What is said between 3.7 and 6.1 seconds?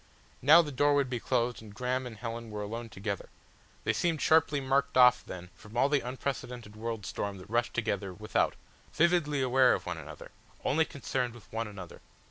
they seemed sharply marked off then from all the